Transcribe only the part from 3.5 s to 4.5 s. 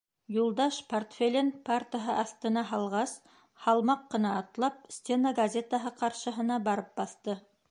һалмаҡ ҡына